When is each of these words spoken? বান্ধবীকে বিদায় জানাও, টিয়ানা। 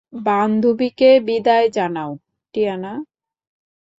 বান্ধবীকে 0.23 1.09
বিদায় 1.27 1.67
জানাও, 1.69 2.11
টিয়ানা। 2.53 2.93